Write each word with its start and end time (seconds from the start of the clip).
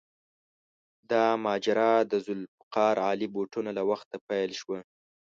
دا 1.11 1.25
ماجرا 1.43 1.91
د 2.11 2.13
ذوالفقار 2.25 2.95
علي 3.07 3.27
بوټو 3.33 3.59
له 3.77 3.83
وخته 3.89 4.15
پیل 4.27 4.51
شوه. 4.61 4.79